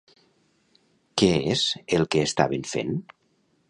[1.23, 1.69] Què és
[1.99, 3.01] el que estaven fent?